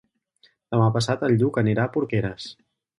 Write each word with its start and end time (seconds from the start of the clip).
Demà 0.77 0.87
passat 0.97 1.23
en 1.29 1.37
Lluc 1.37 1.63
anirà 1.65 1.87
a 1.87 1.95
Porqueres. 1.99 2.53